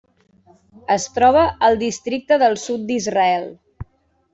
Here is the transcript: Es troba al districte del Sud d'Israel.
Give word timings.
Es 0.95 1.05
troba 1.19 1.45
al 1.69 1.79
districte 1.85 2.41
del 2.47 2.61
Sud 2.67 2.89
d'Israel. 2.91 3.51